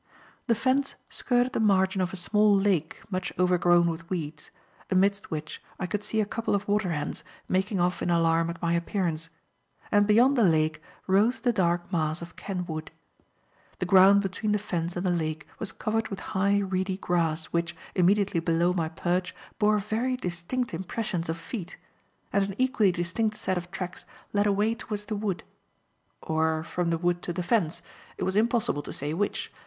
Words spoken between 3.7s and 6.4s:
with weeds, amidst which I could see a